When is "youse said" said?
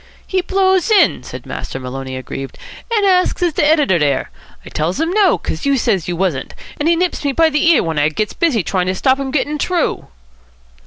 5.63-6.07